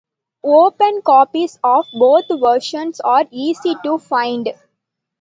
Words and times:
Open 0.43 1.03
copies 1.03 1.59
of 1.63 1.85
both 1.93 2.25
versions 2.43 2.99
are 3.01 3.25
easy 3.29 3.75
to 3.83 3.99
find. 3.99 4.49